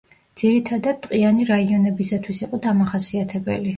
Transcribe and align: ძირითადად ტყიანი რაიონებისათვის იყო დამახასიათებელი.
ძირითადად 0.41 0.99
ტყიანი 1.03 1.47
რაიონებისათვის 1.49 2.41
იყო 2.49 2.61
დამახასიათებელი. 2.67 3.69